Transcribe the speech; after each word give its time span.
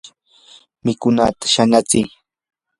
mikunata 0.83 1.45
shanachi. 1.53 1.99